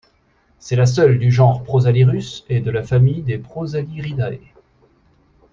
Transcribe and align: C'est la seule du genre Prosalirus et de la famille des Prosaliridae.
C'est 0.57 0.75
la 0.75 0.87
seule 0.87 1.19
du 1.19 1.31
genre 1.31 1.63
Prosalirus 1.63 2.43
et 2.49 2.59
de 2.59 2.71
la 2.71 2.81
famille 2.81 3.21
des 3.21 3.37
Prosaliridae. 3.37 4.39